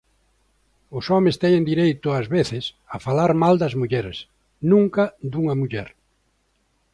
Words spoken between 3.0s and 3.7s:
falar mal